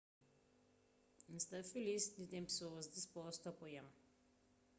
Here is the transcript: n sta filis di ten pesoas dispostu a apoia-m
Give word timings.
n 1.31 1.33
sta 1.45 1.57
filis 1.71 2.03
di 2.15 2.23
ten 2.31 2.45
pesoas 2.49 2.91
dispostu 2.95 3.45
a 3.47 3.51
apoia-m 3.53 3.87